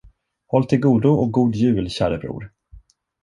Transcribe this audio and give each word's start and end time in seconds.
Håll 0.47 0.65
till 0.65 0.79
godo 0.79 1.09
och 1.09 1.31
god 1.31 1.55
jul, 1.55 1.89
käre 1.89 2.17
bror! 2.17 2.51